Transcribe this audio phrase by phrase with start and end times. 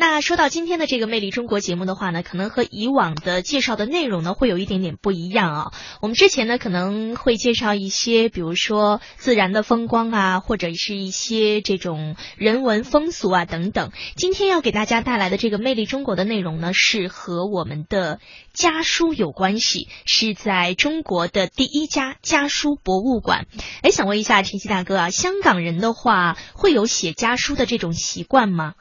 [0.00, 5.72] 那说到今天的这个《魅力中国》节目的话呢，可能和以往的介绍的内容呢会有一点点不一样啊。
[6.00, 13.92] 我们之前呢可能会介绍一些，比如说自然的风光啊，或者是一些这种人文风俗啊等等。
[14.16, 18.20] 今天要给大家带来的这个《魅力中国》的内容呢，是和我们的
[18.54, 23.46] 家书有关系，是在中国的第一家家书博物馆。
[23.82, 28.72] 哎，想问一下晨曦大哥啊，香港人的话会有写家书的这种习惯吗？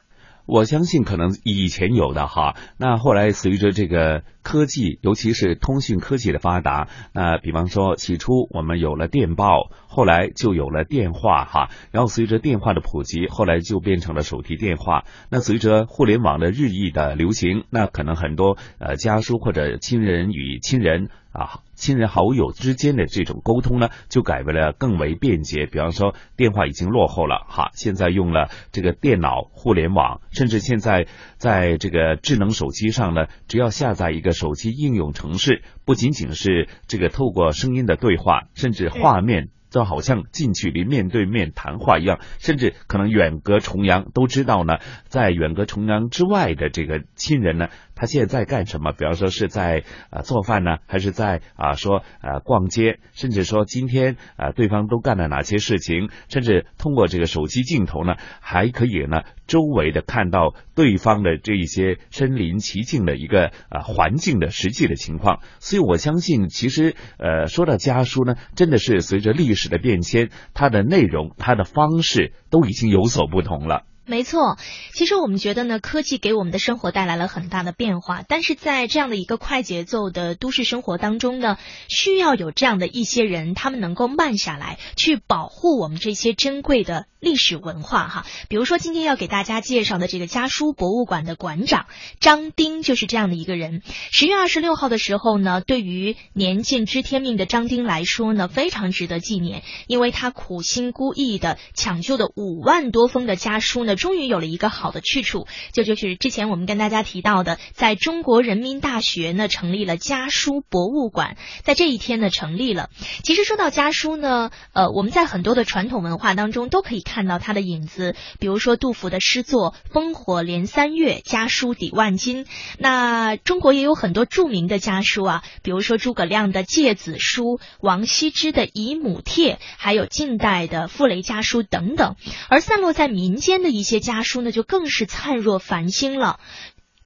[0.50, 15.04] 我相信可能以前有的哈，那后来随着这个科技，尤其是通讯科技的发达，那比方说起初我们有了电报，后来就有了电话哈，然后随着电话的普及，后来就变成了手提电话。
[15.30, 21.60] 那随着互联网的日益的流行，那可能很多呃家书或者亲人与亲人啊。
[21.80, 25.66] 亲人好友之间的这种沟通呢，就改为了更为便捷。
[25.66, 31.08] 比方说，电话已经落后了，哈，现在用了这个电脑、互联网，甚至现在
[31.40, 39.50] 在这个智能手机上呢，只要下载一个手机应用程式，不仅仅是这个透过声音的对话，甚至画面。
[39.72, 44.80] 都好像近距离面对面谈话一样，甚至可能远隔重洋都知道呢。
[45.10, 47.68] 在远隔重洋之外的这个亲人呢，
[48.00, 48.94] 他现在在干什么？
[48.94, 56.10] 比方说是在啊做饭呢，还是在啊说呃逛街，甚至说今天啊对方都干了哪些事情？
[56.30, 65.42] 甚至通过这个手机镜头呢，还可以呢周围的看到对方的这一些身临其境的一个啊环境的实际的情况。
[65.60, 69.50] 所以我相信，其实呃说到家书呢，真的是随着历。
[69.60, 73.84] 史的变迁，它的内容、它的方式都已经有所不同了。
[74.10, 74.58] 没错，
[74.92, 81.58] 其实我们觉得呢，科技给我们的生活带来了很大的变化，但是在这样的一个快节奏的都市生活当中呢，
[81.88, 87.06] 需要有这样的一些人，他们能够慢下来，去保护我们这些珍贵的。
[87.20, 91.88] 历史文化哈，比如说今天要给大家介绍的这个家书博物馆的馆长
[92.22, 93.82] 张丁就是这样的一个人。
[94.12, 112.90] 十月二十六号的时候呢，对于年近知天命的张丁来说呢，非常值得纪念，因为他苦心孤诣的抢救的五万多封的家书呢，终于有了一个好的去处，这就是之前我们跟大家提到的，在中国人民大学呢成立了家书博物馆，在这一天呢成立了。
[113.24, 117.04] 其实说到家书呢，呃，我们在很多的传统文化当中都可以。
[117.10, 122.46] 看到他的影子，比如说杜甫的诗作“烽火连三月，家书抵万金”。
[122.78, 132.16] 那中国也有很多著名的家书啊，比如说诸葛亮的《诫子书》、王羲之的《姨母帖》，还有近代的傅雷家书等等。
[132.48, 136.40] 而散落在民间的一些家书呢，就更是灿若繁星了。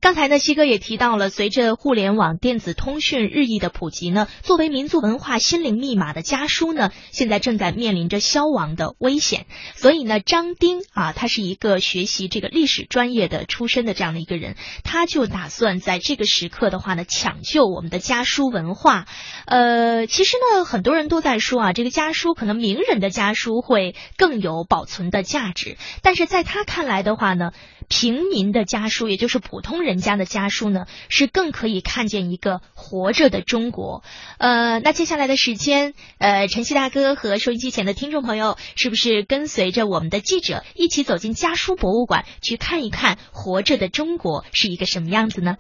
[0.04, 9.46] 刚才呢，西哥也提到了，随着互联网、电子通讯日益的普及呢，作为民族文化心灵密码的家书呢，现在正在面临着消亡的危险。
[9.76, 19.06] 所以呢，张丁啊，他是一个学习这个历史专业的出身的这样的一个人，他就打算在这个时刻的话呢，抢救我们的家书文化。
[19.46, 27.52] 呃，其实呢，很多人都在说啊，这个家书可能名人的家书会更有保存的价值，但是在他看来的话呢。
[27.96, 34.04] 平民的家书，也就是普通人家的家书呢，是更可以看见一个活着的中国。
[34.40, 45.58] 呃，那接下来的时间，呃，晨曦大哥和收音机前的听众朋友，是不是跟随着我们的记者一起走进家书博物馆，去看一看活着的中国是一个什么样子呢？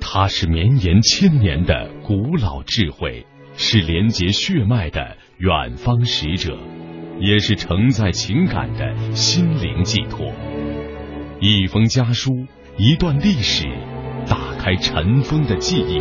[0.00, 6.56] 它是绵延千年的古老智慧，是连接血脉的远方使者，
[7.20, 10.32] 也是承载情感的心灵寄托。
[11.38, 12.46] 一封家书，
[12.78, 13.66] 一段历史，
[14.26, 15.98] 打开尘封的记忆，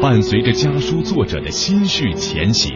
[0.00, 2.72] 伴随着家书作者的心绪前行，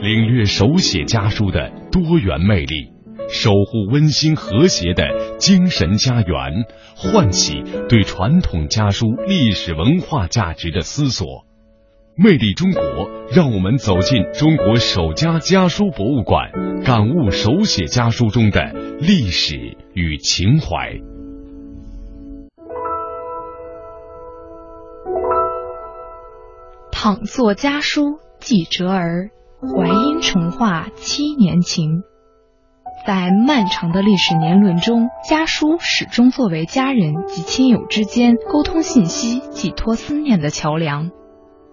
[0.00, 2.92] 领略手写家书的多元魅力，
[3.28, 6.64] 守护温馨和谐的精神家园，
[6.96, 11.44] 唤起对传统家书历史文化价值的思索。
[12.16, 12.82] 魅力中国，
[13.30, 16.50] 让我们走进中国首家家书博物馆，
[16.84, 20.98] 感悟手写家书中的历史与情怀。
[27.08, 29.30] 倘作家书寄折儿，
[29.62, 32.02] 淮阴成化七年情。
[33.06, 41.10] 在漫长的历史年轮中，家书始终作为家人及亲友之间沟通信息、寄托思念的桥梁。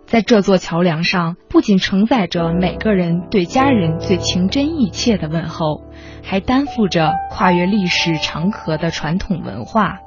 [0.05, 5.81] 在这座桥梁上，不仅承载着每个人对家人最情真意切的问候，
[6.23, 9.99] 还担负着跨越历史长河的传统文化。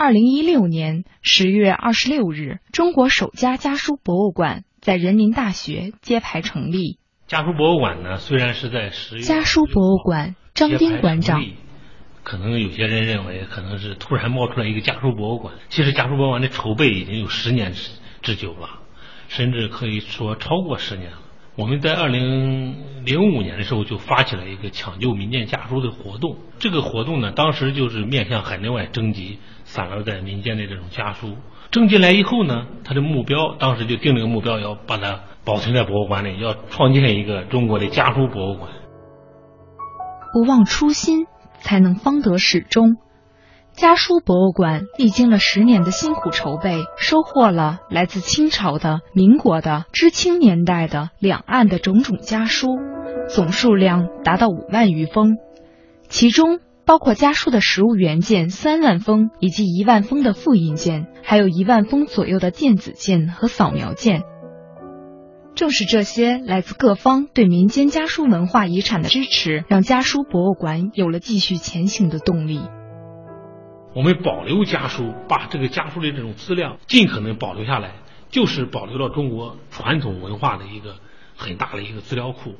[0.00, 7.00] 二零一六年十月二十六日，中国首家家书博物馆在人民大学揭牌成立。
[7.26, 11.44] 家书博物馆呢，虽然是在十月家书博物馆张丁馆长，
[12.22, 17.74] 可能有些人认为可能是突然冒出来一个家书博物馆，其实家书博物馆的筹备已经有十年
[18.22, 18.78] 之久了，
[19.26, 21.18] 甚至可以说超过十年了。
[21.58, 31.36] 我们在二零零五年的时候就发起了一个抢救民间家书的活动，这个活动呢，当时就是面向海内外征集散落在民间的这种家书，
[31.72, 38.70] 征集来以后呢，他的目标当时就定了个目标，要把它保存在博物馆里，要创建一个中国的家书博物馆。
[40.32, 41.26] 不忘初心。
[41.60, 42.98] 才能方得始终。
[43.78, 52.66] 家书博物馆历经了十年的辛苦筹备，收获了来自清朝的、民国的、知青年代的、两岸的种种家书，
[53.28, 55.36] 总数量达到五万余封，
[56.08, 64.22] 其中包括家书的实物原件三万封，以及一万封的复印件，还有一万封左右的电子件和扫描件。
[65.54, 72.62] 正是这些来自各方对民间家书文化遗产的支持，让家书博物馆有了继续前行的动力。
[73.98, 77.94] 我们保留家书，把这个家书的这种资料尽可能保留下来，
[78.30, 80.98] 就是保留了中国传统文化的一个
[81.36, 82.54] 很大的一个资料库。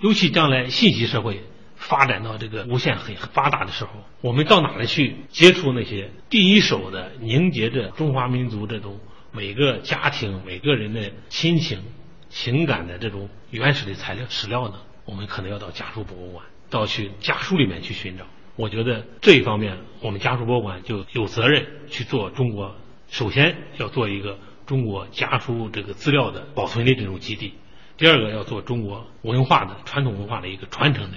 [0.00, 1.44] 尤其将来信息社会
[1.76, 3.90] 发展到这个无限很发达的时候，
[4.20, 9.00] 我们到哪里去接触那些第一手的凝结着中华民族这种
[9.30, 11.80] 每个家庭每个人的亲情？
[12.28, 14.74] 情感的这种原始的材料史料呢，
[15.06, 18.26] 我们可能要到家书博物馆，到去家书里面去寻找。
[18.56, 22.74] 我觉得这一方面，我们家书博物馆就有责任去做中国，
[23.08, 27.54] 首先要做一个中国家书这个资料的保存的这种基地，
[27.96, 31.16] 第二个要做中国文化的传统文化的一个传承的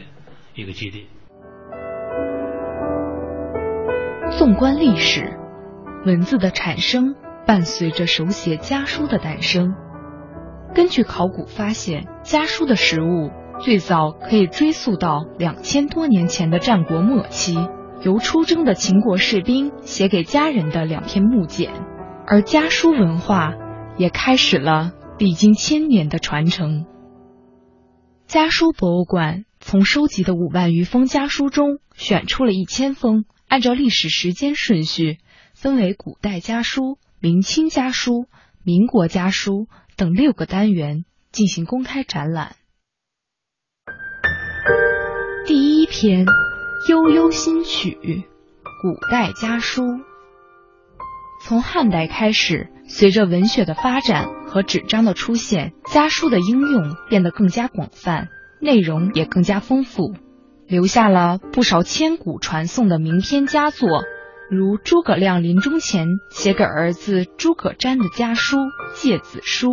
[0.55, 1.07] 一个基地。
[4.37, 5.37] 纵观历史，
[6.05, 7.15] 文字的产生
[7.45, 9.75] 伴随着手写家书的诞生。
[10.73, 17.55] 根据考古发现，家书的实物最早可以追溯到两千多年前的战国末期，
[18.03, 21.71] 由出征的秦国士兵写给家人的两篇木简，
[22.27, 23.53] 而家书文化
[23.97, 26.85] 也开始了历经千年的传承。
[28.27, 35.17] 家书博物馆从收集的五万余封家书中选出了一千封，按照历史时间顺序
[35.53, 38.27] 分为古代家书、明清家书、
[38.63, 39.67] 民国家书。
[39.97, 42.57] 等六个单元进行公开展览。
[45.85, 46.25] 篇
[46.89, 47.97] 《悠悠新曲》，
[48.81, 49.83] 古代家书。
[51.41, 58.29] 从汉代开始，随着文学的发展和纸张的出现，家书的应用变得更加广泛，
[58.59, 60.13] 内容也更加丰富，
[60.67, 63.87] 留下了不少千古传颂的名篇佳作，
[64.49, 68.57] 如诸葛亮临终前写给儿子诸葛瞻的家书
[68.95, 69.69] 《诫子书》。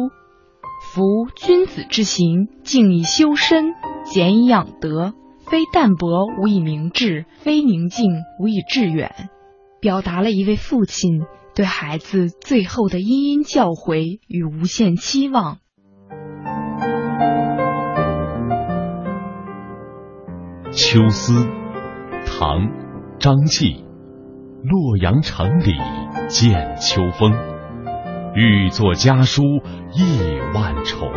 [0.93, 1.03] 夫
[1.37, 3.73] 君子之行，静以修身，
[4.05, 5.15] 俭以养德。
[5.53, 8.11] 非淡泊无以明志，非宁静
[8.41, 9.29] 无以致远。
[9.83, 15.59] 表达了一位父亲对孩子最后的殷殷教诲与无限期望。
[20.71, 21.35] 《秋思》，
[22.25, 22.71] 唐，
[23.19, 23.85] 张继。
[24.65, 25.75] 洛阳城里
[26.29, 27.31] 见秋风。
[28.35, 31.11] 欲作家书意万重，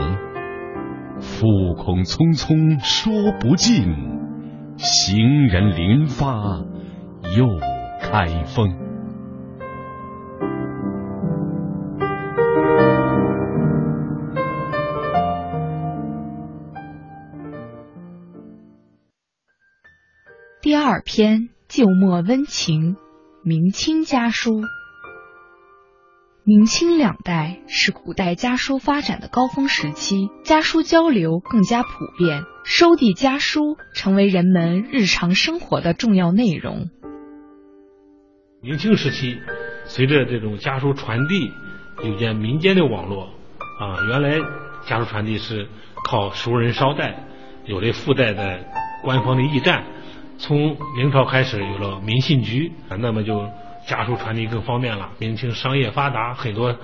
[1.22, 1.48] 复
[1.78, 4.25] 恐匆匆说不尽。
[4.78, 6.64] 行人临发
[7.36, 7.46] 又
[8.02, 8.84] 开封。
[20.62, 22.96] 第二篇旧墨温情，
[23.44, 24.62] 明清家书。
[26.48, 36.92] 明清两代是古代家书发展的高峰时期，家书交流更加普遍，收递家书成为人们日常生活的重要内容。
[38.62, 39.40] 明清时期，
[39.86, 41.50] 随着这种家书传递，
[42.04, 43.24] 有件民间的网络
[43.80, 44.38] 啊，原来
[44.86, 45.68] 家书传递是
[46.08, 47.26] 靠熟人捎带，
[47.66, 48.64] 有的附带的
[49.02, 49.84] 官方的驿站，
[50.38, 53.50] 从明朝开始有了民信局啊，那么就。
[53.88, 55.12] 家书传递更方便了。
[55.20, 56.76] 明清商业发达，很多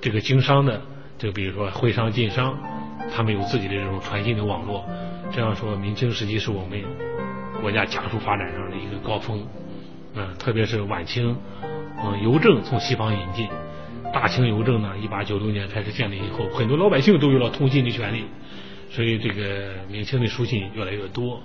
[0.00, 0.82] 这个经商的，
[1.18, 2.58] 就比如说徽商、晋商，
[3.14, 4.84] 他们有自己的这种传信的网络。
[5.32, 6.82] 这样说，明清时期是我们
[7.60, 9.46] 国家家书发展上的一个高峰。
[10.14, 11.36] 嗯，特别是晚清，
[12.02, 13.48] 嗯，邮政从西方引进，
[14.12, 18.24] 大清邮政呢，一八九六年开始建立以后，很多老百姓都有了通信的权利，
[18.90, 21.42] 所以这个明清的书信越来越多。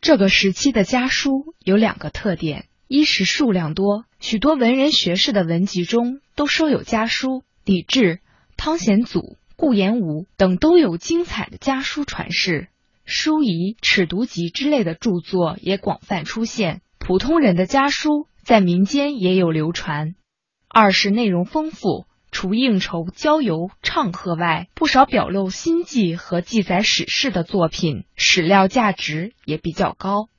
[0.00, 2.66] 这个时期的家书有两个特点。
[2.88, 8.20] 一是数量多，许多文人学士的文集中都收有家书，李治、
[8.56, 12.68] 汤显祖、顾炎武等都有精彩的家书传世，
[13.04, 20.14] 书仪、尺牍集之类的著作也广泛出现，普通人的家书在民间也有流传。
[20.66, 30.30] 二是内容丰富，除应酬、郊游、唱和外，不少表露心迹和记载史事的作品，史料价值也比较高。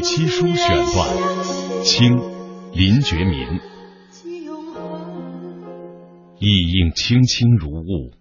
[0.00, 2.16] 七书选段，清，
[2.72, 3.60] 林觉民。
[6.38, 8.12] 意应清清如雾，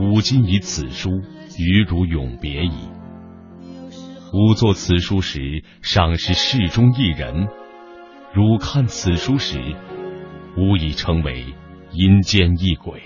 [0.00, 1.10] 吾今以此书
[1.58, 2.72] 与汝永别矣。
[4.32, 7.46] 吾作此书时，尚是世中一人；
[8.32, 9.60] 汝看此书时，
[10.56, 11.54] 吾已成为
[11.92, 13.02] 阴间一鬼。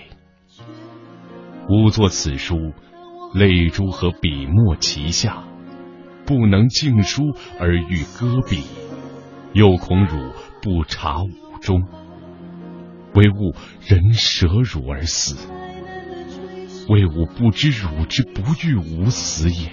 [1.69, 2.55] 吾作此书，
[3.33, 5.43] 泪珠和笔墨齐下。
[6.27, 8.65] 不能静书而欲搁笔，
[9.53, 11.85] 又恐汝不察吾中，
[13.15, 13.55] 唯吾
[13.87, 15.47] 人舍汝而死，
[16.89, 19.71] 为吾不知汝之不欲吾死也，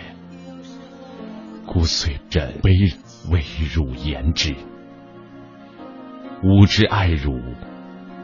[1.66, 2.70] 故遂枕悲
[3.28, 3.42] 为
[3.74, 4.54] 汝言之。
[6.44, 7.40] 吾之爱汝，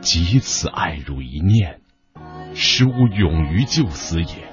[0.03, 1.81] 即此爱汝一念，
[2.55, 4.53] 使吾勇于就死也。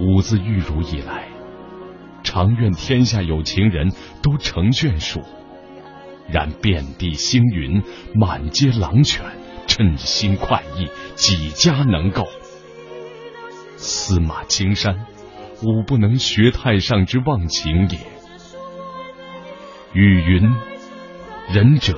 [0.00, 1.35] 吾自遇汝以来。
[2.26, 5.22] 常愿天下有情人都成眷属，
[6.28, 9.24] 然遍地星云，满街狼犬，
[9.68, 12.26] 称心快意，几家能够？
[13.76, 15.06] 司马青山，
[15.62, 17.98] 吾不能学太上之忘情也。
[19.92, 20.52] 语云：
[21.54, 21.96] 仁者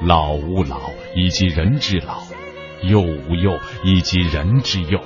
[0.00, 2.22] 老吾老以及人之老，
[2.84, 5.00] 幼吾幼以及人之幼。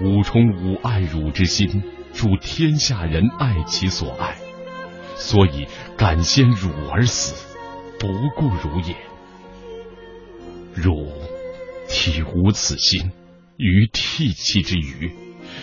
[0.00, 1.82] 吾充吾爱汝之心。
[2.12, 4.36] 助天下人爱其所爱，
[5.16, 5.66] 所以
[5.96, 7.56] 敢先辱而死，
[7.98, 8.94] 不顾汝也。
[10.74, 11.12] 汝
[11.88, 13.12] 体无此心，
[13.56, 15.14] 于涕泣之余，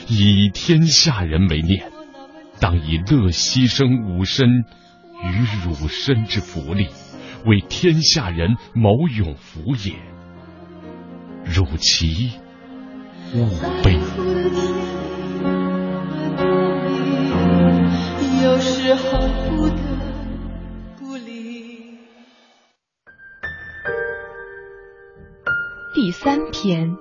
[0.07, 1.91] 以天下人为念，
[2.59, 4.65] 当以乐牺牲吾身
[5.23, 6.87] 与汝身之福利，
[7.45, 9.95] 为天下人谋永福也。
[11.45, 12.31] 汝其
[13.33, 13.47] 勿
[13.83, 14.98] 悲。
[18.49, 19.19] 有时候
[19.51, 19.75] 不得
[20.97, 21.99] 不离。
[25.93, 26.97] 第三篇，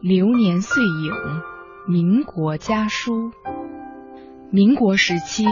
[0.00, 1.12] 流年岁影，
[1.86, 3.30] 民国家书。
[4.50, 5.44] 民国时期，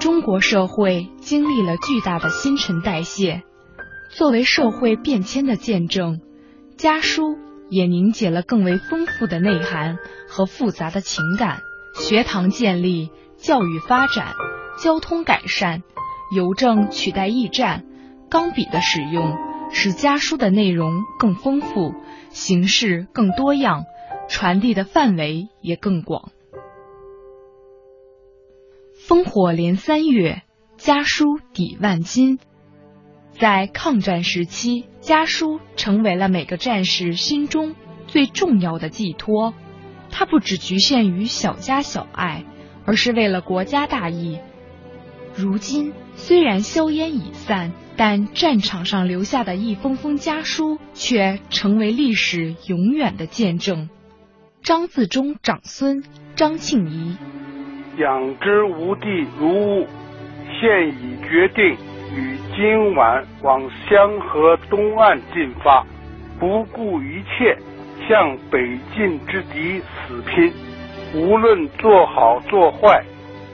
[0.00, 3.44] 中国社会经历了巨大的新陈代谢，
[4.08, 6.20] 作为社会变迁的见证，
[6.76, 11.60] 家书也凝结了更为丰富的内涵和复杂的情感。
[11.94, 14.34] 学堂建立，教育发展。
[14.82, 15.82] 交通改善，
[16.34, 17.84] 邮政取代驿站，
[18.30, 19.36] 钢笔的使用
[19.70, 21.92] 使家书的内容更丰富，
[22.30, 23.84] 形式更多样，
[24.26, 26.32] 传递的范围也更广。
[29.06, 30.42] 烽火连三月，
[30.78, 32.38] 家书抵万金。
[33.32, 37.74] 在抗战时期，家书成为了每个战士心中
[38.06, 39.52] 最重要的寄托。
[40.10, 42.44] 它不只局限于小家小爱，
[42.86, 44.40] 而是为了国家大义。
[45.36, 53.88] 如今虽然硝烟已散，但战场上留下的一封封家书却成为历史永远的见证。
[54.62, 56.02] 张自忠长孙
[56.34, 57.16] 张庆仪，
[57.98, 59.08] 养之无地
[59.38, 59.86] 如晤，
[60.60, 61.64] 现已决定
[62.14, 65.86] 于今晚往香河东岸进发，
[66.38, 67.56] 不顾一切
[68.06, 70.52] 向北进之敌死拼，
[71.14, 73.02] 无论做好做坏。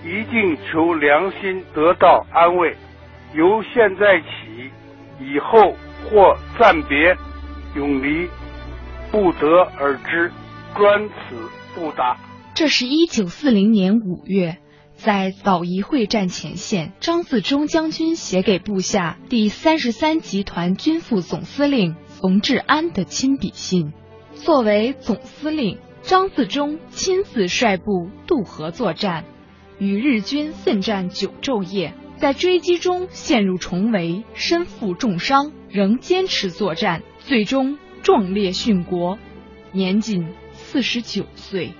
[0.06, 2.76] 一定求良心得到安慰。
[3.34, 4.70] 由现在起，
[5.20, 7.16] 以后或暂别，
[7.74, 8.28] 永离，
[9.10, 10.30] 不得而知。
[10.76, 11.14] 专此
[11.74, 12.16] 不答。
[12.54, 14.58] 这是一九四零年五月，
[14.94, 23.92] 在枣宜会战前线，张自忠将军写给部下第三十三集团军副总司令冯治安的亲笔信。
[24.34, 29.24] 作为总司令，张自忠亲自率部渡河作战。
[29.78, 39.18] 与日军奋战九昼夜，在追击中陷入重围，身负重伤，仍坚持作战，最终壮烈殉国，
[39.72, 41.72] 年仅四十九岁。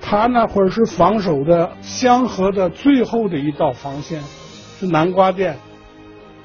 [0.00, 4.22] 他那会儿是防守的香河的最后的一道防线，
[4.78, 5.56] 是南瓜店。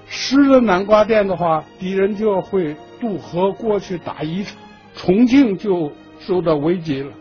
[0.07, 4.55] 失了南瓜店的话，敌人就会渡河过去打宜昌，
[4.95, 7.11] 重庆就受到危机了，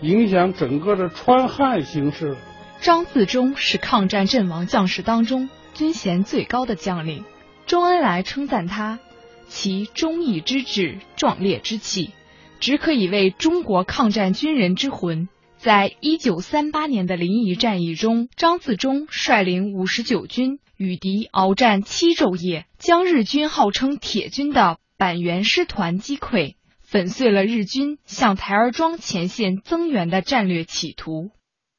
[0.00, 2.36] 影响整个的川汉形势了。
[2.82, 7.24] 张自忠是抗战阵亡将士当中军衔最高的将领，
[7.64, 8.98] 周恩来称赞他
[9.46, 12.10] 其忠义之志、壮烈之气，
[12.58, 15.28] 只可以为中国抗战军人之魂。
[15.58, 31.30] 在一九三八年的临沂战役中，张自忠率领五十九军与敌鏖战七昼夜，将日军号称“铁军”的板垣师团击溃，粉碎了日军向台儿庄前线增援的战略企图。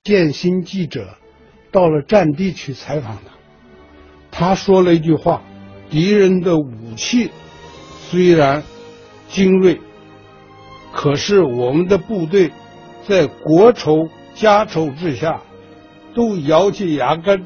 [0.03, 1.15] 建新记者
[1.71, 5.41] 到了战地去采访他，他说了一句话
[5.89, 7.31] ：“敌人的武器
[8.09, 8.63] 虽然
[9.29, 9.79] 精锐，
[10.91, 12.51] 可是我们的部队。”
[13.05, 15.41] 在国仇家仇之下，
[16.13, 17.45] 都咬紧牙根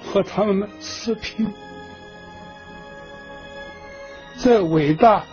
[0.00, 1.48] 和他们死拼，
[4.36, 5.24] 在伟大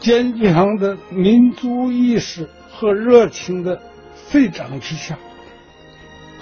[0.00, 3.78] 坚强的民族意识和热情的
[4.14, 5.18] 沸涨之下，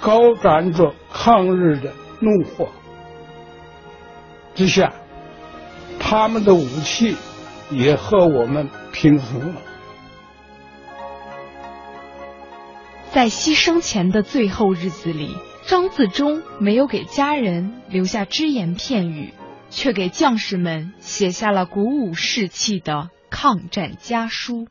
[0.03, 2.67] 高涨着抗日的怒火
[4.53, 4.93] 之下，
[5.97, 7.15] 他们的武器
[7.71, 9.61] 也和我们平衡了。
[13.11, 19.33] 在牺牲前的最后日子里，张自忠没有给家人留下只言片语，
[19.69, 24.67] 却给将士们写下了鼓舞士气的抗战家书。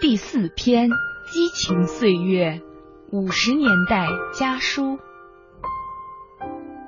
[0.00, 0.90] 第四篇：
[1.34, 2.62] 激情岁月，
[3.10, 5.00] 五十年代家书。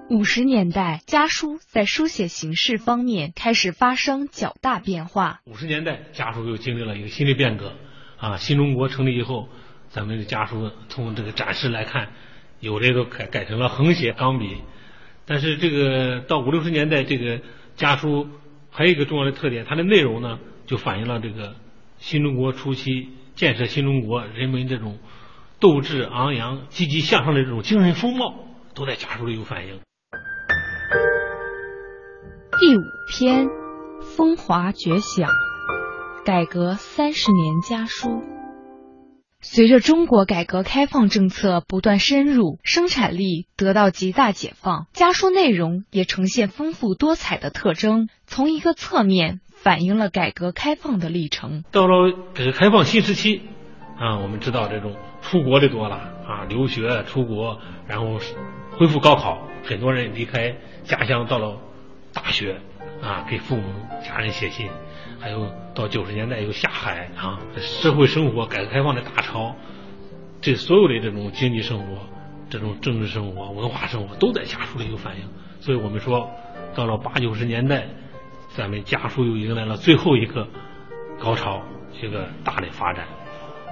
[0.08, 5.40] 五十年代家书在书写形式方面开始发生较大变化。
[5.46, 7.72] 五十年代家书又经历了一个新的变革。
[8.18, 9.48] 啊，新中国成立以后，
[9.88, 12.12] 咱们的家书从这个展示来看，
[12.60, 14.58] 有的都改改成了横写钢笔。
[15.24, 17.40] 但是这个到五六十年代，这个
[17.74, 18.28] 家书
[18.70, 21.56] 还有一个重要的特点，它的内容呢，就反映了这个
[21.98, 24.98] 新中国初期建设新中国人们这种
[25.60, 28.34] 斗志昂扬、积极向上的这种精神风貌，
[28.74, 29.78] 都在家书里有反映。
[32.58, 33.46] 第五篇，
[34.00, 35.30] 风华绝响。
[36.24, 38.24] 改革三十年家书，
[39.40, 51.62] 随着中国改革开放政策不断深入，生产力得到极大解放，家书内容也呈现丰富多彩的特征，从一个侧面反映了改革开放的历程。
[51.70, 53.42] 到了改革开放新时期，
[53.98, 58.18] 啊，我们知道这种出国的多了啊，留学出国，然后
[58.72, 61.60] 恢复高考，很多人离开家乡到了
[62.12, 62.60] 大学，
[63.02, 63.62] 啊，给父母
[64.04, 64.68] 家人写信。
[65.18, 69.56] 还有到九十年代又下海啊，社会生活改革开放的大潮，
[70.40, 72.06] 这所有的这种经济生活、
[72.48, 75.22] 这种政治生活、文化生活都在家书里有反映。
[75.60, 76.30] 所以我们说，
[76.74, 77.86] 到了八九十年代，
[78.54, 80.46] 咱们家书又迎来了最后一个
[81.18, 81.62] 高潮，
[82.00, 83.06] 一个大的发展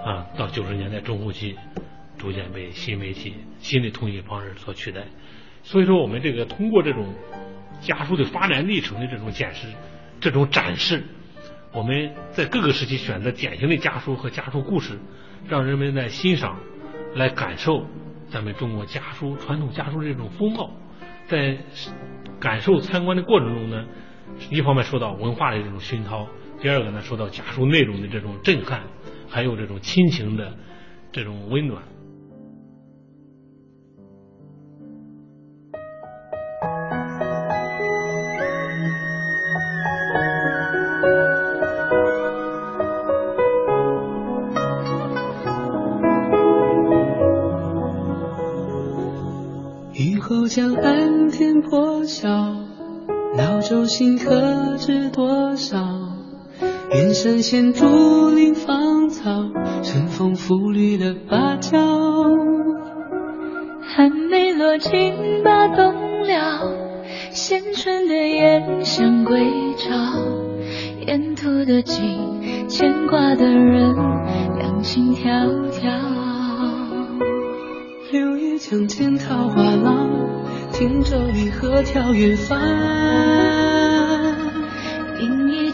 [0.04, 0.26] 啊。
[0.36, 1.56] 到九十年代中后期，
[2.18, 5.02] 逐渐被新媒体、新的通信方式所取代。
[5.62, 7.14] 所以说，我们这个通过这种
[7.80, 9.68] 家书的发展历程的这种检视、
[10.20, 11.04] 这种展示。
[11.74, 14.96] 我们在各个时期选择典型的家书和家书故事，
[15.48, 16.60] 让人们来欣赏、
[17.16, 17.84] 来感受
[18.28, 20.70] 咱们中国家书传统家书这种风貌。
[21.26, 21.58] 在
[22.38, 23.86] 感受参观的过程中呢，
[24.50, 26.28] 一方面受到文化的这种熏陶，
[26.60, 28.82] 第二个呢受到家书内容的这种震撼，
[29.28, 30.56] 还有这种亲情的
[31.10, 31.82] 这种温暖。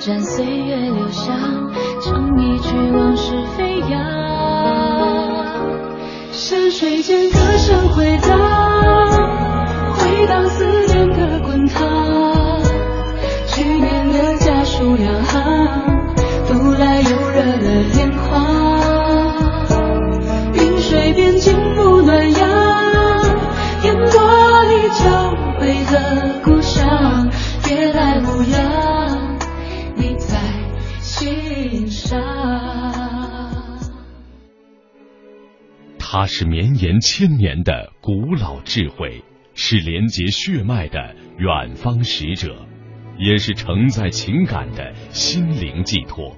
[0.00, 1.36] 盏岁月留香，
[2.02, 4.00] 唱一曲往事飞扬。
[6.32, 8.30] 山水间歌声回荡，
[9.92, 12.62] 回荡思念的滚烫。
[13.48, 15.42] 去年的家书两行，
[16.48, 18.24] 读来又热了眼眶。
[20.54, 22.48] 云水边静沐暖阳，
[23.84, 24.30] 烟波。
[24.92, 27.30] 交汇的故乡，
[27.62, 28.89] 别来无恙。
[36.12, 39.22] 它是绵延千年的古老智慧，
[39.54, 42.66] 是连接血脉的远方使者，
[43.16, 46.36] 也是承载情感的心灵寄托。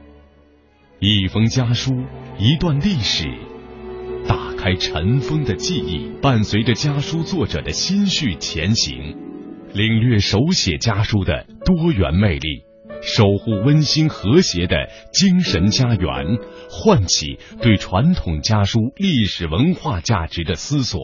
[1.01, 2.05] 一封家书，
[2.39, 3.25] 一段历史，
[4.29, 9.17] 打开尘封的记忆，伴随着家书作者的心绪前行，
[9.73, 12.65] 领略手写家书的多元魅力。
[13.03, 16.39] 守护温馨和谐的精神家园，
[16.71, 21.01] 唤起对传统家书历史文化价值的思索。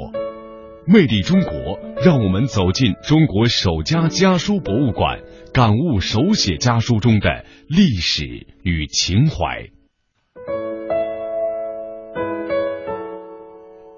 [0.87, 5.21] 魅力中国，让我们走进中国首家家书博物馆，
[5.53, 9.69] 感悟手写家书中的历史与情怀。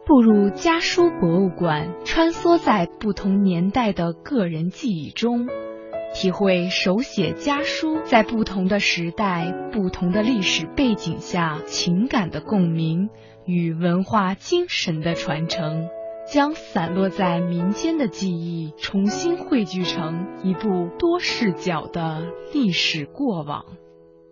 [0.05, 5.47] 步入家书博物馆，穿梭在不同年代的个人记忆中。
[6.13, 13.09] 体会手写家书在不同的时代、不同的历史背景下情感的共鸣
[13.47, 15.89] 与文化精神的传承，
[16.31, 23.65] 将散落在民间的记忆重新汇聚成一部多视角的历史过往。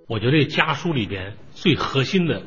[0.08, 2.42] 我觉得家书里边最核心的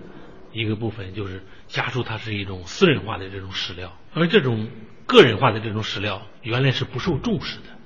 [0.51, 4.67] 一个部分就是家书，它是一种私人化的这种史料，而这种
[5.07, 7.80] 个人化的这种史料原来是不受重视的。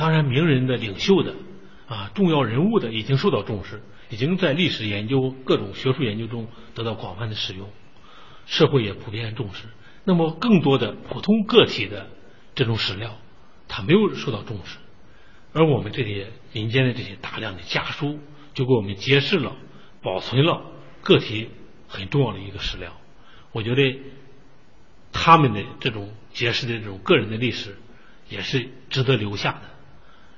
[0.00, 1.34] 当然，名人的、领袖的，
[1.86, 7.68] 啊，重要人物的已经受到重视，已经在历史研究、各种学术研究中得到广泛的使用，
[8.46, 9.66] 社会也普遍重视。
[10.04, 12.08] 那么，更多的普通个体的
[12.54, 13.18] 这种史料，
[13.68, 14.78] 它没有受到重视，
[15.52, 18.18] 而我们这些民间的这些大量的家书，
[18.54, 19.54] 就给我们揭示了、
[20.00, 20.62] 保存了
[21.02, 21.50] 个体
[21.88, 22.96] 很重要的一个史料。
[23.52, 23.98] 我觉得
[25.12, 27.76] 他们的这种揭示的这种个人的历史，
[28.30, 29.60] 也是值得留下的。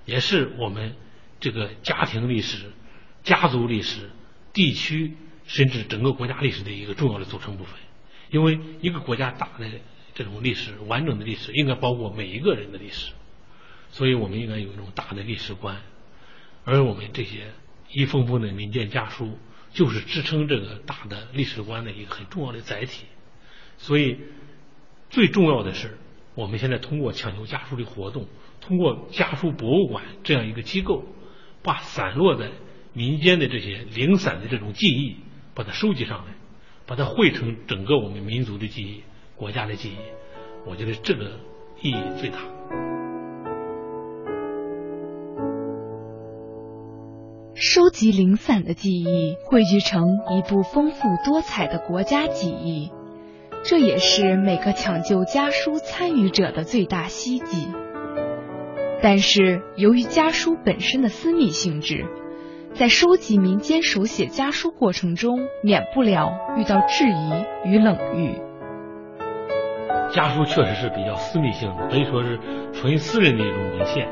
[0.04, 0.94] 也是我们
[1.40, 2.72] 这个家庭历史、
[3.22, 4.10] 家族历史、
[4.52, 7.74] 地区甚至整个国家历史的一个重要的组成部分。
[8.30, 9.66] 因为一个国家大的
[10.14, 13.12] 这种历史、完整的历史，应该包括每一个人的历史，
[13.90, 15.82] 所以我们应该有一种大的历史观。
[16.64, 17.52] 而我们这些
[17.90, 19.38] 一封封的民间家书，
[19.72, 23.04] 就是支撑这个大的历史观的一个很重要的载体。
[23.76, 24.18] 所以
[25.10, 25.98] 最重要的是，
[26.34, 28.28] 我们现在通过抢救家书的活动。
[28.64, 31.02] 通过家书博物馆这样一个机构，
[31.62, 32.46] 把散落在
[32.92, 35.16] 民间的这些零散的这种记忆，
[35.52, 36.34] 把它收集上来，
[36.86, 39.02] 把它汇成整个我们民族的记忆、
[39.36, 39.96] 国家的记忆，
[40.64, 41.40] 我觉得这个
[41.82, 42.38] 意义最大。
[47.54, 52.90] 收集零散的记忆，汇聚成一部丰富多彩的国家记忆，
[53.64, 57.81] 这也是每个抢救家书参与者的最大希冀。
[59.02, 62.06] 但是，由于家书本身的私密性质，
[62.72, 68.40] 在收集民间手写家书过程中，免不了遇到质疑与冷遇。
[70.12, 72.38] 家书确实是比较私密性的，可以说是
[72.72, 74.08] 纯私人的一种文献。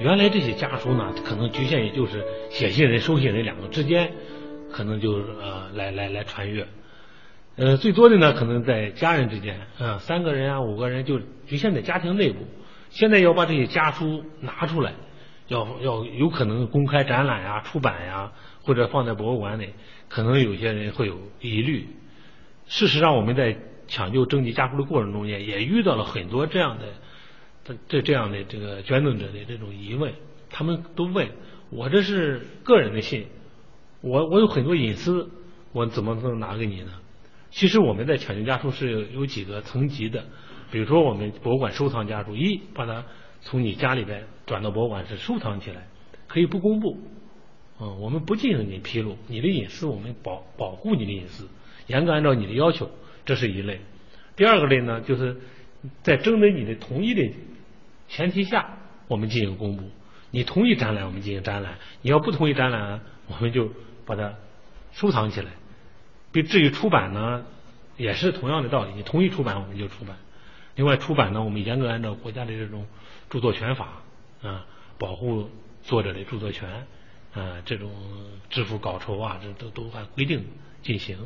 [0.00, 4.10] 原来这些家书呢，可能局限于就是写信人、收信人两个之间，
[4.72, 6.66] 可能就呃来来来传阅。
[7.56, 12.38] 呃，最多的呢，可能在家人之间，嗯，三个人啊、五个人，就局限在家庭内部。
[12.90, 14.94] 现在要把这些家书拿出来，
[15.48, 19.70] 要要有可能公开展览呀、出版呀，或者放在博物馆里，
[20.08, 21.88] 可能有些人会有疑虑。
[22.66, 30.12] 事实上，我们在抢救征集家书的过程中间，也遇到了很多这样的这这样的这个捐赠者的这种疑问。
[30.50, 31.28] 他们都问
[31.70, 33.26] 我：这是个人的信，
[34.00, 35.30] 我我有很多隐私，
[35.72, 36.92] 我怎么能拿给你呢？
[37.50, 40.24] 其实我们在抢救家书是有几个层级的。
[40.70, 43.04] 比如说，我们博物馆收藏家书，一把它
[43.40, 45.86] 从你家里边转到博物馆是收藏起来，
[46.28, 46.98] 可以不公布，
[47.80, 51.48] 嗯，我们不进行你披露，你的隐私我们保保护你的隐私，
[51.86, 52.90] 严格按照你的要求，
[53.24, 53.80] 这是一类。
[54.36, 55.40] 第二个类呢，就是
[56.02, 57.30] 在征得你的同意的
[58.08, 58.78] 前提下，
[59.08, 59.84] 我们进行公布。
[60.30, 63.68] 你同意展览，我们进行展览；你要不同意展览，我们就
[64.06, 64.34] 把它
[64.92, 65.50] 收藏起来。
[66.32, 67.44] 至至于出版呢，
[67.96, 70.16] 也是同样的道理，你同意出版，我们就出版。
[70.76, 72.86] 另外出版呢，我们严格按照国家的这种
[73.28, 74.02] 著作权法
[74.40, 74.66] 啊，
[74.98, 75.50] 保护
[75.82, 76.86] 作者的著作权
[77.34, 77.92] 啊，这种
[78.48, 80.44] 支付稿酬啊，这都都按规定
[80.82, 81.18] 进行。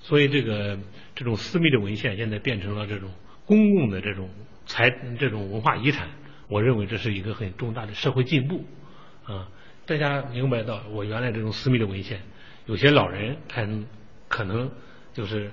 [0.00, 0.78] 所以这个
[1.14, 3.10] 这种私密的文献现在变成了这种
[3.44, 4.30] 公共的这种
[4.64, 4.88] 财
[5.18, 6.08] 这种文化遗产，
[6.46, 8.64] 我认为这是一个很重大的社会进步
[9.24, 9.48] 啊。
[9.86, 12.22] 大家明白到，我原来这种私密的文献，
[12.66, 13.86] 有些老人看
[14.28, 14.70] 可能
[15.12, 15.50] 就是。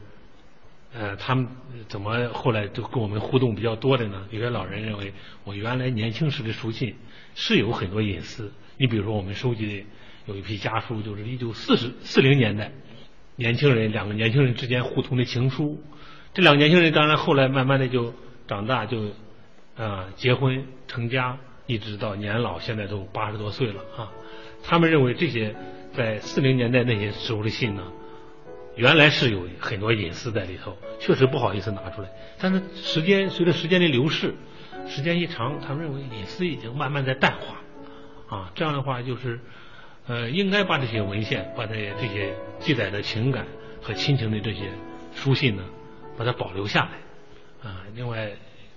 [0.98, 1.46] 呃，他们
[1.90, 4.26] 怎么后来就跟我们互动比较多的呢？
[4.32, 5.12] 有些老人认为，
[5.44, 6.96] 我原来年轻时的书信
[7.36, 8.50] 是有很多隐私。
[8.78, 9.86] 你比如说，我们收集的
[10.26, 12.72] 有一批家书，就是一九四十四零年代
[13.36, 15.84] 年轻人两个年轻人之间互通的情书，
[16.34, 18.14] 这两个年轻人当然后来慢慢的就
[18.48, 19.12] 长大，就
[19.76, 24.12] 啊结婚成家，一直到年老，现在都八十多岁了啊。
[24.64, 25.54] 他们认为这些
[25.94, 27.84] 在四零年代那些时候的信呢，
[28.76, 32.10] 原来是有很多隐私在里头，确实不好意思拿出来。
[32.40, 34.36] 但是时间随着时间的流逝，
[34.88, 38.52] 时间一长，他们认为隐私已经慢慢在淡化啊。
[38.56, 39.40] 这样的话就是
[40.08, 43.46] 呃，应该把这些文献，把这些这些记载的情感
[43.82, 44.70] 和亲情的这些
[45.14, 45.64] 书信呢。
[46.18, 46.88] 把它保留下
[47.64, 48.32] 来，啊，另外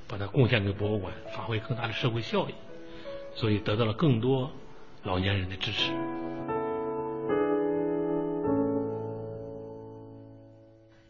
[0.09, 2.55] 把它贡献给博物馆，发挥更大的社会效益，
[3.37, 4.51] 所以得到了更多
[5.05, 5.93] 老年人的支持。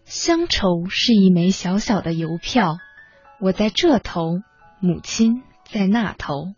[0.08, 2.78] 乡愁是一枚小小的邮票，
[3.42, 4.40] 我在这头，
[4.80, 6.54] 母亲在那头。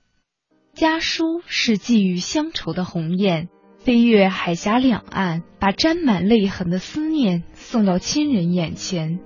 [0.72, 9.18] 家书是寄予乡愁的鸿雁，飞越海峡两岸，把沾满泪痕的思念送到亲人眼前。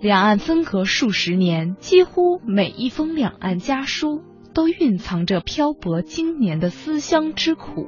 [0.00, 7.86] 两岸分隔数十年，几乎每一封两岸家书都蕴藏着漂泊经年的思乡之苦，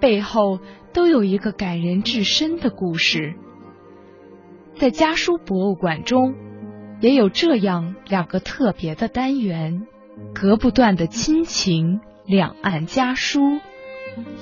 [0.00, 0.58] 背后
[0.92, 3.36] 都有一个感人至深的故事。
[4.76, 6.34] 在家书博物馆中，
[7.00, 9.86] 也有这样两个特别的单元：
[10.34, 13.60] 隔不断的亲情，两岸家书；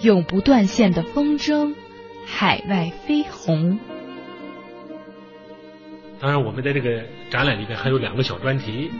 [0.00, 1.74] 永不断线的风筝，
[2.26, 3.78] 海外飞鸿。
[6.18, 8.90] 当然，我们在这个展览里边还有两个小专题，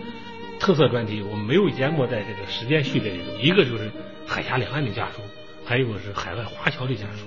[0.61, 3.38] 特色专题，我们没有淹没在这个时间序列里头。
[3.40, 3.90] 一个就是
[4.27, 5.23] 海峡两岸的家书，
[5.64, 7.27] 还有一个是海外华侨的家书。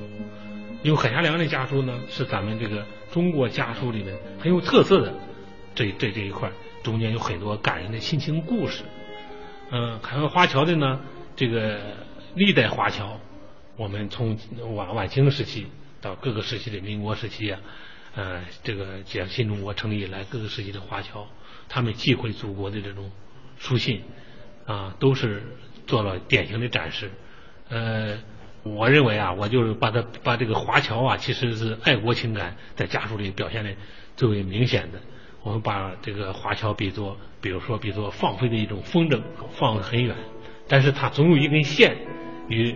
[0.86, 5.12] 因为海峡两岸的家书呢，是咱们这个中国家书里面很有特色的
[5.74, 6.52] 这这这一块，
[6.84, 8.84] 中间有很多感人的亲情故事。
[9.71, 11.02] 嗯，海外华侨的呢，
[11.36, 11.80] 这个
[12.36, 13.19] 历代华侨，
[13.76, 14.38] 我们从
[14.76, 15.65] 晚晚清时期
[16.02, 17.60] 到各个时期的民国时期啊。
[18.13, 21.26] 呃，这个解新中国成立以来，各个时期的华侨，
[21.67, 23.10] 他们寄回祖国的这种
[23.58, 24.04] 书信
[24.67, 25.41] 啊，都是
[25.88, 27.10] 做了典型的展示。
[27.69, 28.19] 呃，
[28.65, 33.71] 我认为啊，我就是把它把这个华侨啊，其实是爱国情感在家书里表现的
[34.17, 34.99] 最为明显的。
[35.43, 40.15] 我们把这个华侨比作，比如说比作放飞的一种风筝，放得很远，
[40.67, 41.95] 但是它总有一根线
[42.47, 42.75] 与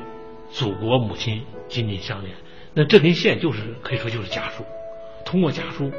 [0.52, 2.36] 祖国母亲紧紧相连。
[2.76, 4.64] 那这根线就是可以说就是家书。
[5.26, 5.92] 通过家书，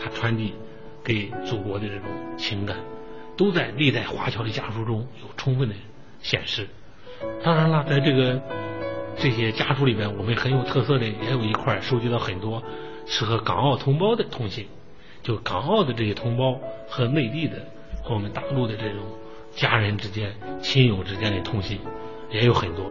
[0.00, 0.54] 他传递
[1.02, 2.76] 给祖国的这种情感，
[3.36, 5.74] 都在历代华侨的家书中有充分的
[6.20, 6.68] 显示。
[7.42, 8.40] 当然了，在这个
[9.18, 12.62] 这些家书里边，我们很有特色的也有一块收集到很多
[13.06, 14.66] 适合港澳同胞的通信，
[15.22, 17.66] 就港澳的这些同胞和内地的
[18.02, 19.00] 和我们大陆的这种
[19.54, 21.78] 家人之间、亲友之间的通信
[22.30, 22.90] 也有很多。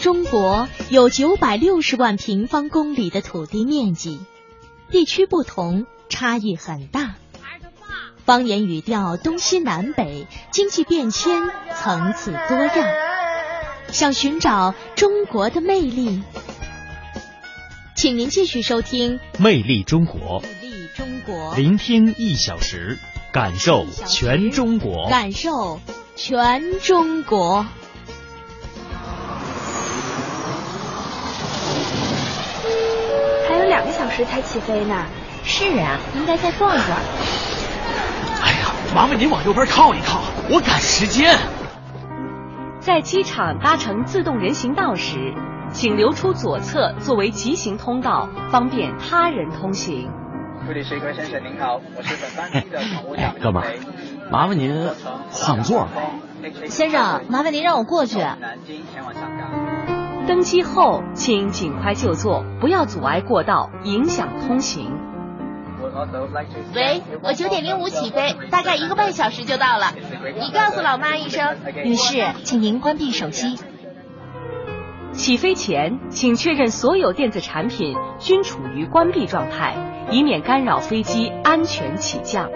[0.00, 4.18] 中国有九百六十万平方公里的土地面积，
[4.90, 7.14] 地区不同，差异很大。
[8.24, 11.42] 方言语调东西南北，经济变迁
[11.74, 12.72] 层次多样。
[13.88, 16.22] 想寻找中国的魅力，
[17.96, 22.98] 请您继续收听《魅力中国》，魅力中国，聆听一小时，
[23.32, 25.80] 感受全中国，感受
[26.14, 27.66] 全中国。
[33.48, 35.06] 还有两个小时才起飞呢。
[35.44, 36.98] 是啊，应该再逛逛。
[38.94, 41.34] 麻烦您往右边靠一靠，我赶时间。
[42.78, 45.34] 在机场搭乘自动人行道时，
[45.72, 50.10] 请留出左侧作为急行通道，方便他人通行。
[50.66, 53.34] 这里是一位先生，您好，我是本班机的乘务长。
[53.40, 53.72] 哥们儿，
[54.30, 54.86] 麻烦您
[55.30, 55.88] 换座。
[56.66, 58.18] 先生，麻烦您让我过去。
[58.18, 60.26] 南京前往香港。
[60.26, 64.92] 登机后，请尽快就座，不要阻碍过道，影响通行。
[66.74, 69.92] 喂，我九点零五起飞，大概一个半小时就到了。
[70.40, 71.56] 你告诉老妈一声。
[71.84, 73.58] 女士，请您关闭手机。
[75.12, 79.76] 起飞前，请确认所有电子产品均处于关闭状态，
[80.10, 82.50] 以免干扰飞机安全起降。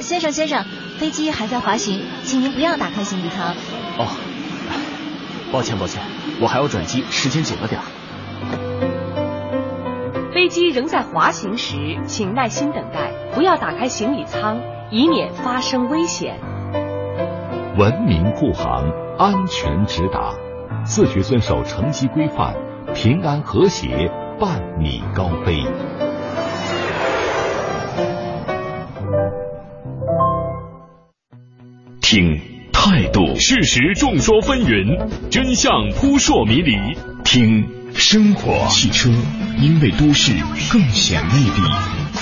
[0.00, 0.64] 先生，先生，
[0.98, 3.54] 飞机还在滑行，请您不要打开行李舱。
[3.98, 4.08] 哦。
[5.50, 6.02] 抱歉，抱歉，
[6.40, 7.80] 我还要转机，时间紧了点
[10.44, 16.38] 飞机仍在滑行时，请耐心等待，不要打开行李舱，以免发生危险。
[17.78, 18.84] 文明护航，
[19.18, 20.34] 安全直达，
[20.84, 22.54] 自觉遵守乘机规范，
[22.92, 25.64] 平安和谐，伴你高飞。
[32.02, 32.38] 听。
[32.70, 36.76] 态度，事实众说纷纭，真相扑朔迷离。
[37.24, 39.08] 听生活汽车，
[39.60, 40.32] 因为都市
[40.70, 41.50] 更显魅力。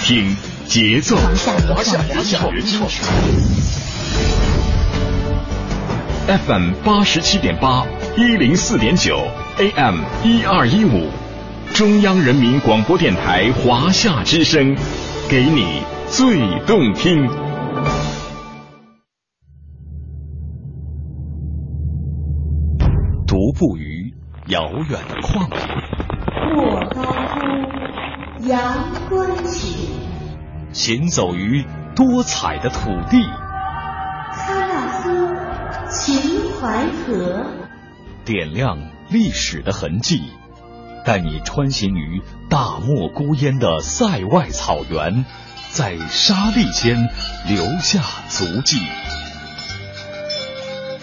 [0.05, 1.17] 听节奏
[6.27, 9.19] ，FM 八十七点八，一零四点九
[9.59, 11.09] ，AM 一二一五，
[11.75, 14.77] 中央人民广播电台华夏之声，
[15.29, 17.27] 给你最动听。
[23.27, 23.92] 独步于
[24.49, 25.57] 遥远的旷野，
[26.53, 27.39] 莫高乎
[28.49, 29.89] 阳关起，
[30.73, 33.19] 行走于多彩的土地，
[34.35, 35.39] 喀纳斯
[35.89, 37.47] 秦淮河，
[38.25, 38.79] 点亮
[39.11, 40.21] 历史的痕迹，
[41.07, 45.25] 带你穿行于大漠孤烟的塞外草原，
[45.71, 47.09] 在沙砾间
[47.47, 48.81] 留下足迹。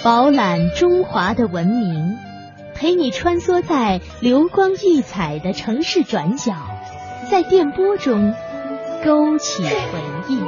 [0.04, 2.18] 饱览中华的文明，
[2.80, 6.54] 陪你穿梭在流光溢彩的城市转角，
[7.30, 8.34] 在电波中
[9.04, 9.70] 勾起回
[10.30, 10.40] 忆。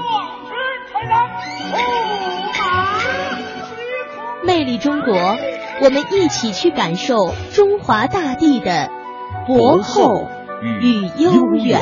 [4.45, 5.13] 魅力中国，
[5.83, 8.89] 我们一起去感受中华大地的
[9.45, 10.29] 博厚
[10.61, 11.81] 与悠远。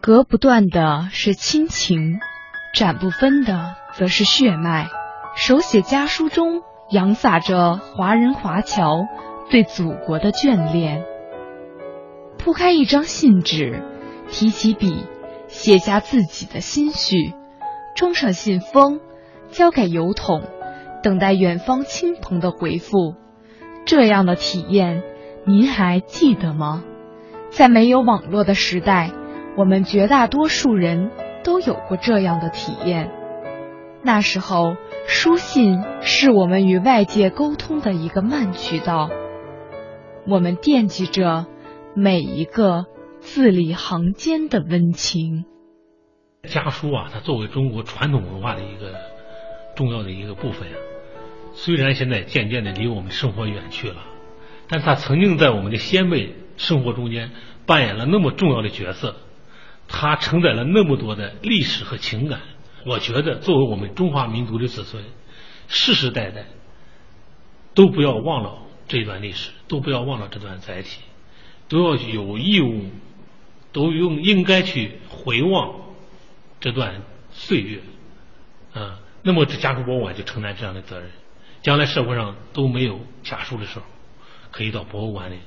[0.00, 2.18] 隔不断的是亲情，
[2.74, 4.88] 斩不分的则是血脉。
[5.36, 9.06] 手写家书中洋洒着华人华侨
[9.48, 11.04] 对祖国的眷恋。
[12.36, 13.82] 铺开一张信纸，
[14.28, 15.06] 提起笔，
[15.46, 17.32] 写下自己的心绪，
[17.94, 19.00] 装上信封，
[19.48, 20.42] 交给邮筒，
[21.02, 23.14] 等待远方亲朋的回复。
[23.86, 25.02] 这样的体验，
[25.46, 26.82] 您还记得吗？
[27.50, 29.10] 在没有网络的时代。
[29.56, 31.12] 我们绝大多数人
[31.44, 33.12] 都有过这样的体验。
[34.02, 34.76] 那时候，
[35.06, 39.10] 书信是我们与外界沟通的一个慢渠道。
[40.26, 41.46] 我们惦记着
[41.94, 42.86] 每一个
[43.20, 45.44] 字里行间的温情。
[46.48, 48.94] 家书啊，它作为中国传统文化的一个
[49.76, 50.76] 重要的一个部分啊，
[51.52, 53.96] 虽然现在渐渐的离我们生活远去了，
[54.68, 57.30] 但它曾经在我们的先辈生活中间
[57.64, 59.16] 扮演了那么重要的角色。
[59.88, 62.40] 它承载了那么多的历史和情感，
[62.86, 65.04] 我觉得作为我们中华民族的子孙，
[65.68, 66.46] 世世代代
[67.74, 71.00] 都不要忘了这段历史，都不要忘了这段载体，
[71.68, 72.90] 都要有义务，
[73.72, 75.80] 都用应该去回望
[76.60, 77.80] 这段岁月，
[78.72, 81.10] 啊，那么这家书博物馆就承担这样的责任，
[81.62, 83.84] 将来社会上都没有家书的时候，
[84.50, 85.38] 可以到博物馆里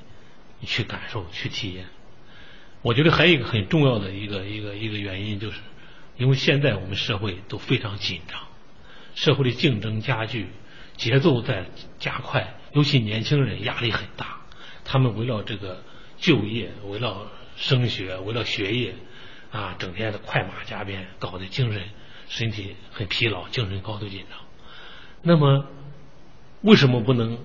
[0.62, 1.86] 去感受、去体验。
[2.82, 5.60] 我觉得还有一个很重要的一个一个一个原因，就是
[6.16, 8.40] 因为现在我们社会都非常紧张，
[9.14, 10.46] 社会的竞争加剧，
[10.96, 11.66] 节奏在
[11.98, 14.38] 加快，尤其年轻人压力很大，
[14.84, 15.82] 他们围绕这个
[16.18, 18.94] 就业、围绕升学、围绕学业
[19.50, 21.82] 啊，整天的快马加鞭，搞得精神、
[22.28, 24.38] 身体很疲劳，精神高度紧张。
[25.22, 25.66] 那么，
[26.62, 27.38] 为什么不能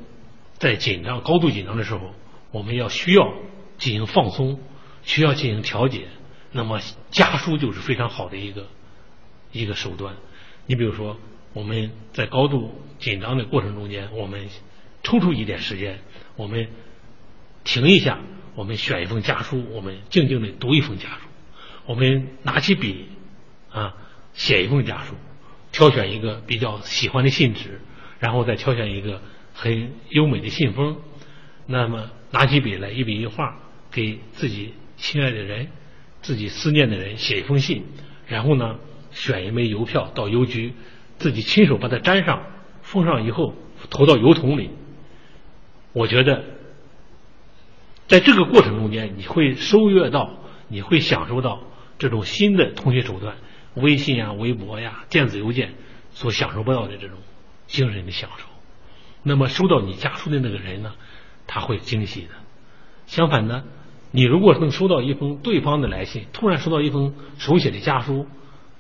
[0.60, 2.13] 在紧张、高度紧张的时候，
[2.52, 3.34] 我们要需要
[3.80, 4.60] 进行放松？
[5.04, 6.08] 需要进行调节，
[6.52, 6.80] 那么
[7.12, 8.68] 家书就是非常好的一个
[9.52, 10.16] 一个手段。
[10.66, 11.18] 你比如说，
[11.54, 14.48] 我们在高度紧张的过程中间，我们
[15.04, 16.00] 抽出一点时间，
[16.36, 16.70] 我们
[17.63, 18.20] 停一下，
[18.56, 21.28] 我们选一封家书，我们静静的读一封家书，
[21.86, 23.10] 我们拿起笔
[23.72, 23.96] 啊
[24.34, 25.16] 写一封家书，
[25.72, 27.82] 挑选一个比较喜欢的信纸，
[28.20, 29.22] 然后再挑选一个
[29.54, 31.02] 很优美的信封，
[31.68, 33.60] 那么拿起笔来一笔一画
[33.92, 34.74] 给自己。
[35.04, 35.68] 亲爱的人，
[36.22, 37.84] 自己思念的人，写一封信，
[38.26, 38.80] 然后呢，
[39.12, 40.74] 选一枚邮票到邮局，
[41.18, 42.42] 自己亲手把它粘上，
[42.84, 43.54] 封上以后
[43.89, 44.70] 投到邮筒里。
[45.92, 46.46] 我觉得，
[48.08, 50.38] 在这个过程中间，你会收阅到，
[50.69, 51.62] 你会享受到
[52.00, 53.36] 这种新的通讯手段，
[53.73, 55.73] 微信啊、微博呀、电子邮件
[56.13, 57.17] 所享受不到的这种
[57.67, 58.46] 精神的享受。
[59.21, 60.94] 那么，收到你家书的那个人呢，
[61.46, 62.30] 他会惊喜的。
[63.06, 63.65] 相反呢。
[64.16, 68.28] 你如果能收到一封对方的来信，突然收到一封手写的家书，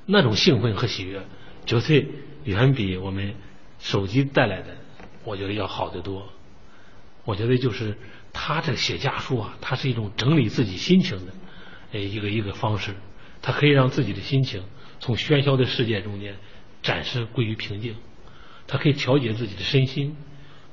[0.05, 1.23] 那种兴奋和喜悦，
[1.65, 2.07] 绝对
[2.43, 3.33] 远比我们
[3.79, 4.77] 手机带来的，
[5.23, 6.29] 我觉得要好得多。
[7.25, 7.97] 我觉得就是
[8.31, 11.17] 他这写家书啊，它是一种整理自己心情
[11.91, 12.93] 的一个一个方式，
[13.41, 14.61] 它可以让自己的心情
[14.99, 16.35] 从喧嚣的世界中间
[16.83, 17.95] 暂时归于平静，
[18.67, 20.15] 它可以调节自己的身心。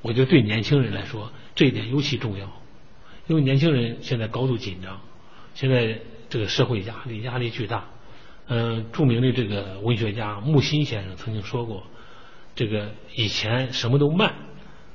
[0.03, 2.60] 我觉得对年轻人来说，这一点尤其重要。
[3.27, 4.99] 因为年轻人现在高度紧张，
[5.53, 5.99] 现在
[6.29, 7.85] 这个社会压力压力巨大，
[8.47, 11.83] 嗯，著名的这个文学家木心先生曾经说过，
[12.55, 14.33] 这个以前什么都慢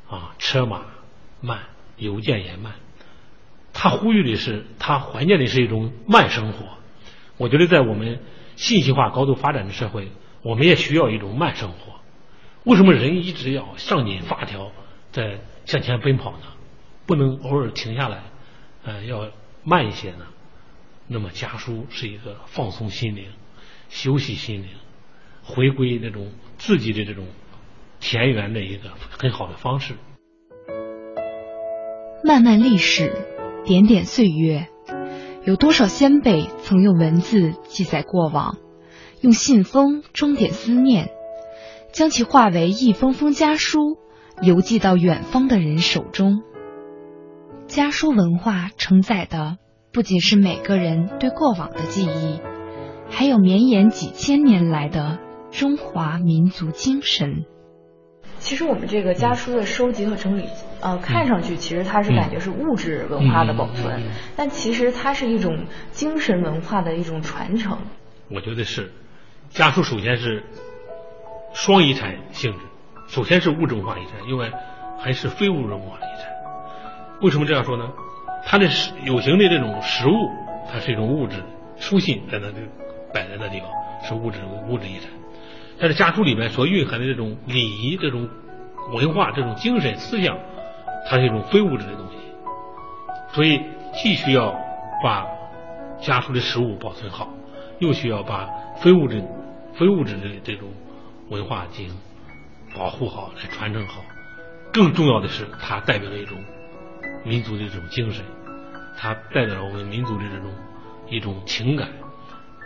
[0.08, 0.82] 啊，车马
[1.40, 1.60] 慢，
[1.96, 2.74] 邮件也慢。
[3.72, 6.66] 他呼吁的是，他怀念的是一种慢生活。
[7.36, 8.20] 我觉得在我们
[8.56, 10.08] 信息化高度发展的社会，
[10.42, 12.00] 我们也需要一种慢生活。
[12.64, 14.72] 为什么人一直要上紧发条
[15.12, 16.46] 在向前奔跑呢？
[17.06, 18.24] 不能偶尔停下来，
[18.84, 19.30] 呃，要
[19.64, 20.26] 慢一些呢？
[21.08, 23.26] 那么家书是一个放松心灵。
[23.88, 24.70] 休息心灵，
[25.44, 27.24] 回归那种自己的这种
[28.00, 29.94] 田园的一个很好的方式。
[32.24, 33.12] 漫漫历史，
[33.64, 34.66] 点点岁月，
[35.44, 38.58] 有多少先辈曾用文字记载过往，
[39.20, 41.10] 用信封装点思念，
[41.92, 43.98] 将其化为一封封家书，
[44.42, 46.42] 邮寄到远方的人手中。
[47.66, 49.58] 家书文化承载的
[49.92, 52.40] 不仅是每个人对过往的记忆。
[53.10, 55.18] 还有绵延几千年来的
[55.50, 57.44] 中华民族精神。
[58.38, 60.44] 其实我们这个家书的收集和整理，
[60.80, 64.02] 呃，看上去其实它是感觉是物质文化的保存，
[64.36, 67.78] 但其实它是一种精神文化的一种传承。
[68.30, 68.92] 我觉得是，
[69.50, 70.44] 家书首先是
[71.52, 72.58] 双遗产性质，
[73.08, 74.50] 首先是物质文化遗产，另外
[74.98, 76.35] 还是非物质文化遗产。
[77.20, 77.90] 为什么这样说呢？
[78.44, 78.66] 它的
[79.04, 80.30] 有形的这种实物，
[80.72, 81.42] 它是一种物质
[81.78, 82.56] 书信在那里。
[83.14, 83.70] 摆在那地方
[84.02, 85.08] 是物质物质遗产，
[85.78, 88.28] 但是家书里面所蕴含的这种礼仪、这种
[88.92, 90.36] 文化、这种精神思想，
[91.08, 92.16] 它是一种非物质的东西，
[93.32, 93.62] 所以
[93.94, 94.54] 既需要
[95.02, 95.26] 把
[95.98, 97.32] 家书的实物保存好，
[97.78, 99.24] 又需要把非物质、
[99.72, 100.68] 非物质的这种
[101.30, 101.96] 文化进行
[102.76, 104.02] 保护好、来传承好。
[104.74, 106.36] 更重要的是，它代表了一种
[107.26, 108.24] 民族的这种精神，
[108.96, 110.54] 它代表了我们民族的这种
[111.10, 111.90] 一种情感。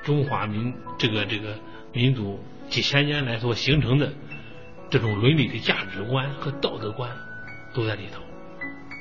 [0.04, 1.56] 中华民这个这个
[1.92, 2.38] 民族
[2.68, 4.12] 几千年来所形成的
[4.90, 7.10] 这种伦理的价值观和道德观
[7.74, 8.22] 都在里头。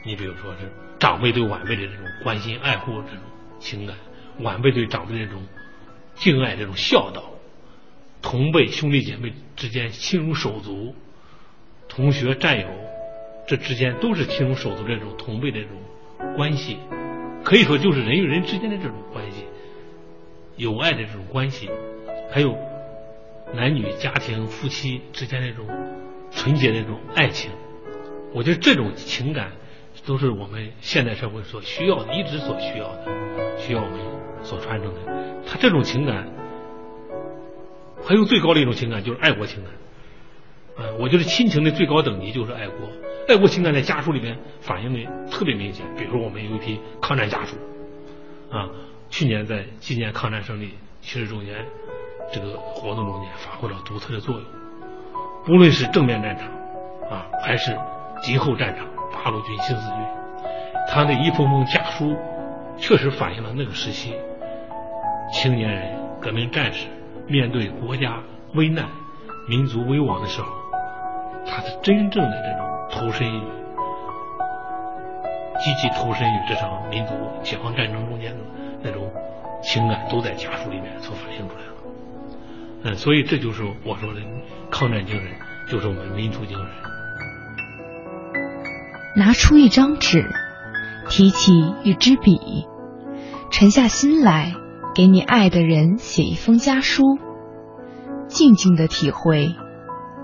[0.05, 3.21] 你比如说是长辈对晚辈的这种关心爱护这种
[3.59, 3.97] 情感，
[4.39, 5.41] 晚辈对长辈这种
[6.15, 7.31] 敬爱这种孝道，
[8.21, 10.95] 同辈兄弟姐妹之间亲如手足，
[11.87, 12.67] 同学战友
[13.49, 15.75] 这之间都是亲如手足这种同辈的这种
[16.35, 16.77] 关系，
[17.43, 19.45] 可以说就是人与人之间的这种关系。
[20.55, 21.67] 友爱的这种关系，
[22.29, 22.55] 还有
[23.55, 25.65] 男女家庭夫妻之间的这种
[26.29, 27.49] 纯洁的这种爱情，
[28.35, 29.53] 我觉得这种情感
[30.05, 33.99] 都是我们现代社会所需要的，一直所需要的，需要我们
[34.43, 35.41] 所传承的。
[35.47, 36.27] 他这种情感，
[38.03, 39.73] 还有最高的一种情感就是爱国情感。
[40.99, 42.87] 我觉得亲情的最高等级就是爱国，
[43.27, 45.85] 爱国情感在家书里面反映的特别明显。
[45.97, 47.55] 比如说，我们有一批抗战家属，
[48.51, 48.69] 啊。
[49.11, 51.65] 去年在纪念抗战胜利七十周年
[52.31, 54.43] 这个活动中间，发挥了独特的作用。
[55.45, 56.47] 不论是正面战场
[57.09, 57.75] 啊，还是
[58.21, 59.97] 敌后战场，八路军、新四军，
[60.91, 62.15] 他的一封封家书，
[62.77, 64.13] 确实反映了那个时期
[65.33, 66.85] 青年人、革命战士
[67.25, 68.21] 面对国家
[68.53, 68.85] 危难、
[69.47, 70.47] 民族危亡的时候，
[71.45, 73.39] 他的真正的这种投身于
[75.59, 77.13] 积极投身于这场民族
[77.43, 78.39] 解放战争中间的。
[78.81, 79.11] 那种
[79.61, 81.73] 情感都在家书里面所反映出来了，
[82.85, 84.21] 嗯，所以这就是我说的
[84.71, 85.27] 抗战精神，
[85.67, 86.65] 就是我们民族精神。
[89.17, 90.23] 拿出一张纸，
[91.09, 91.51] 提起
[91.83, 92.39] 一支笔，
[93.51, 94.53] 沉下心来，
[94.95, 97.03] 给你爱的人写一封家书，
[98.29, 99.55] 静静的体会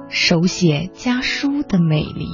[0.09, 2.27] 手写家书的美丽。